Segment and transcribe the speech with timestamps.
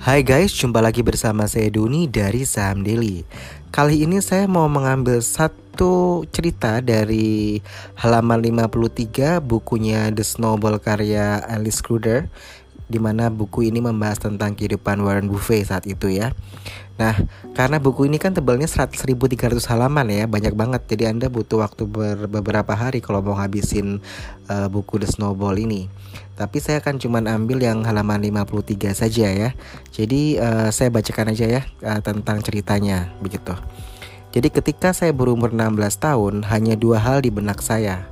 [0.00, 3.20] Hai guys, jumpa lagi bersama saya Duni dari Saham Daily.
[3.68, 7.60] Kali ini saya mau mengambil satu cerita dari
[8.00, 12.32] halaman 53 bukunya The Snowball karya Alice Kruder
[12.90, 16.34] di mana buku ini membahas tentang kehidupan Warren Buffett saat itu ya.
[17.00, 17.16] Nah,
[17.56, 20.84] karena buku ini kan tebalnya 100.300 halaman ya, banyak banget.
[20.84, 24.04] Jadi Anda butuh waktu ber beberapa hari kalau mau ngabisin
[24.52, 25.88] uh, buku The Snowball ini.
[26.36, 29.50] Tapi saya akan cuman ambil yang halaman 53 saja ya.
[29.88, 33.56] Jadi uh, saya bacakan aja ya uh, tentang ceritanya begitu.
[34.30, 38.06] Jadi ketika saya berumur 16 tahun, hanya dua hal di benak saya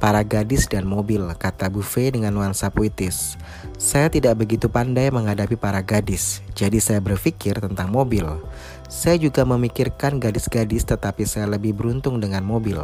[0.00, 3.36] para gadis dan mobil, kata Buffet dengan nuansa puitis.
[3.76, 8.24] Saya tidak begitu pandai menghadapi para gadis, jadi saya berpikir tentang mobil.
[8.88, 12.80] Saya juga memikirkan gadis-gadis tetapi saya lebih beruntung dengan mobil.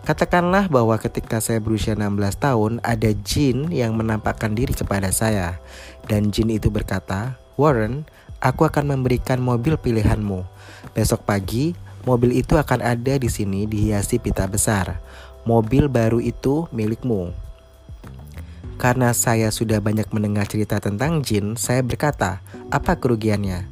[0.00, 5.60] Katakanlah bahwa ketika saya berusia 16 tahun, ada jin yang menampakkan diri kepada saya.
[6.08, 8.08] Dan jin itu berkata, Warren,
[8.40, 10.40] aku akan memberikan mobil pilihanmu.
[10.96, 15.00] Besok pagi, mobil itu akan ada di sini dihiasi pita besar
[15.48, 17.32] mobil baru itu milikmu.
[18.80, 22.40] Karena saya sudah banyak mendengar cerita tentang jin, saya berkata,
[22.72, 23.68] apa kerugiannya?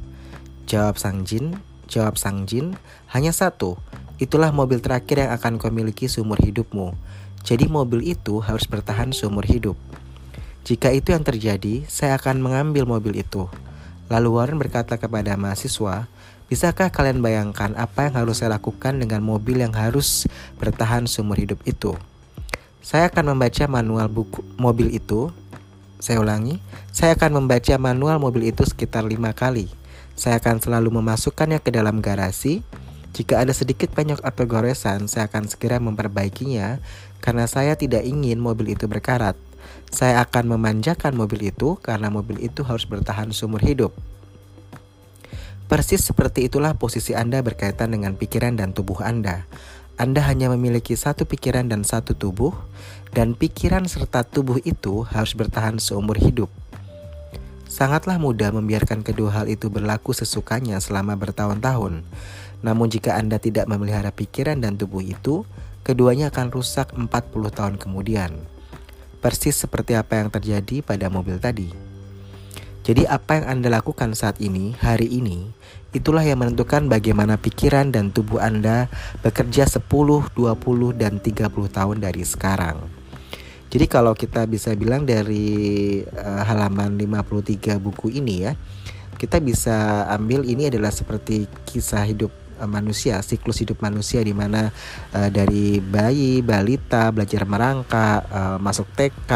[0.69, 1.57] Jawab sang jin,
[1.89, 2.77] jawab sang jin,
[3.09, 3.81] hanya satu.
[4.21, 6.93] Itulah mobil terakhir yang akan kau miliki seumur hidupmu.
[7.41, 9.73] Jadi mobil itu harus bertahan seumur hidup.
[10.61, 13.49] Jika itu yang terjadi, saya akan mengambil mobil itu.
[14.13, 16.05] Lalu Warren berkata kepada mahasiswa,
[16.49, 20.25] Bisakah kalian bayangkan apa yang harus saya lakukan dengan mobil yang harus
[20.57, 21.93] bertahan seumur hidup itu?
[22.81, 25.29] Saya akan membaca manual buku mobil itu.
[26.01, 26.57] Saya ulangi,
[26.89, 29.69] saya akan membaca manual mobil itu sekitar lima kali.
[30.17, 32.65] Saya akan selalu memasukkannya ke dalam garasi.
[33.13, 36.81] Jika ada sedikit penyok atau goresan, saya akan segera memperbaikinya
[37.21, 39.37] karena saya tidak ingin mobil itu berkarat.
[39.93, 43.93] Saya akan memanjakan mobil itu karena mobil itu harus bertahan seumur hidup.
[45.69, 49.45] Persis seperti itulah posisi Anda berkaitan dengan pikiran dan tubuh Anda.
[50.01, 52.57] Anda hanya memiliki satu pikiran dan satu tubuh,
[53.13, 56.49] dan pikiran serta tubuh itu harus bertahan seumur hidup.
[57.69, 62.01] Sangatlah mudah membiarkan kedua hal itu berlaku sesukanya selama bertahun-tahun.
[62.65, 65.45] Namun jika Anda tidak memelihara pikiran dan tubuh itu,
[65.85, 67.13] keduanya akan rusak 40
[67.53, 68.41] tahun kemudian.
[69.21, 71.88] Persis seperti apa yang terjadi pada mobil tadi.
[72.89, 75.45] Jadi apa yang Anda lakukan saat ini, hari ini,
[75.93, 78.89] itulah yang menentukan bagaimana pikiran dan tubuh Anda
[79.21, 80.33] bekerja 10, 20,
[80.97, 82.81] dan 30 tahun dari sekarang.
[83.69, 88.57] Jadi kalau kita bisa bilang dari uh, halaman 53 buku ini ya,
[89.21, 94.73] kita bisa ambil ini adalah seperti kisah hidup uh, manusia, siklus hidup manusia di mana
[95.13, 99.31] uh, dari bayi, balita, belajar merangkak, uh, masuk TK,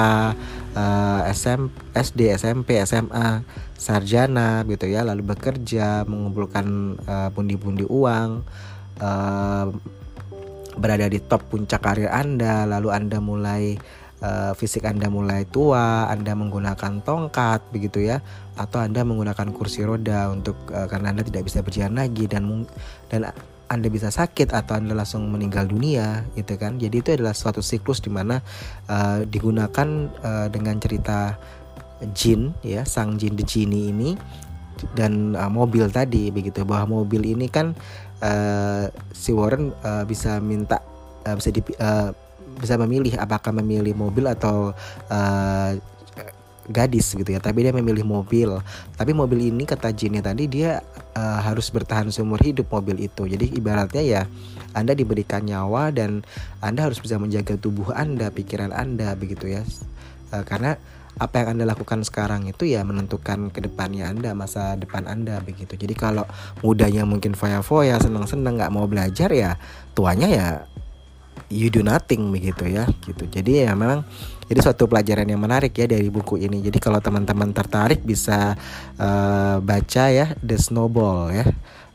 [0.77, 3.41] uh, SM, SD, SMP, SMA,
[3.77, 8.43] sarjana gitu ya, lalu bekerja, mengumpulkan uh, pundi-pundi uang,
[9.01, 9.65] uh,
[10.77, 13.77] berada di top puncak karir Anda, lalu Anda mulai
[14.25, 18.23] uh, fisik Anda mulai tua, Anda menggunakan tongkat begitu ya,
[18.57, 22.65] atau Anda menggunakan kursi roda untuk uh, karena Anda tidak bisa berjalan lagi dan
[23.11, 23.29] dan
[23.73, 26.77] anda bisa sakit atau Anda langsung meninggal dunia gitu kan.
[26.77, 28.39] Jadi itu adalah suatu siklus di mana
[28.85, 29.87] uh, digunakan
[30.21, 31.35] uh, dengan cerita
[32.13, 34.13] jin ya, sang jin the genie ini
[34.93, 37.71] dan uh, mobil tadi begitu bahwa mobil ini kan
[38.19, 40.83] uh, si Warren uh, bisa minta
[41.23, 42.11] uh, bisa di, uh,
[42.59, 44.75] bisa memilih apakah memilih mobil atau
[45.09, 45.71] uh,
[46.69, 48.59] gadis gitu ya tapi dia memilih mobil.
[48.95, 50.79] Tapi mobil ini kata Jinnya tadi dia
[51.15, 53.27] uh, harus bertahan seumur hidup mobil itu.
[53.27, 54.21] Jadi ibaratnya ya
[54.71, 56.23] anda diberikan nyawa dan
[56.63, 59.61] anda harus bisa menjaga tubuh anda pikiran anda begitu ya.
[60.31, 60.79] Uh, karena
[61.13, 65.77] apa yang anda lakukan sekarang itu ya menentukan ke depannya anda masa depan anda begitu.
[65.77, 66.25] Jadi kalau
[66.65, 69.53] mudanya mungkin foya-foya senang-senang nggak mau belajar ya
[69.93, 70.47] tuanya ya
[71.53, 73.29] you do nothing begitu ya gitu.
[73.29, 74.01] Jadi ya memang
[74.49, 76.59] jadi suatu pelajaran yang menarik ya dari buku ini.
[76.65, 78.57] Jadi kalau teman-teman tertarik bisa
[78.97, 81.45] uh, baca ya The Snowball ya.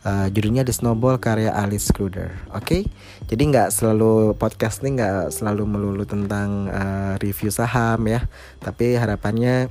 [0.07, 2.63] Uh, judulnya The Snowball karya Alice Kruder oke?
[2.63, 2.83] Okay?
[3.27, 8.25] jadi nggak selalu podcast ini nggak selalu melulu tentang uh, review saham ya.
[8.63, 9.69] Tapi harapannya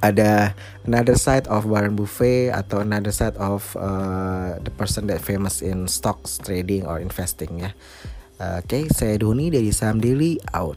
[0.00, 0.52] ada
[0.84, 5.88] another side of Warren Buffett atau another side of uh, the person that famous in
[5.88, 7.70] stocks trading or investing ya
[8.36, 10.76] Oke, okay, saya Doni dari Sam Daily out.